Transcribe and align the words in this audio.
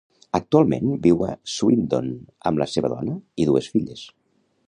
Actualment 0.37 0.87
viu 1.03 1.19
a 1.27 1.33
Swindon 1.57 2.09
amb 2.51 2.63
la 2.63 2.69
seva 2.77 2.93
dona 2.97 3.21
i 3.45 3.49
dues 3.53 3.71
filles. 3.77 4.05